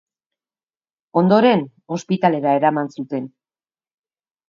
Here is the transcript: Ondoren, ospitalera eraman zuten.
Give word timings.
Ondoren, 1.21 1.63
ospitalera 1.99 2.57
eraman 2.63 2.93
zuten. 2.99 3.33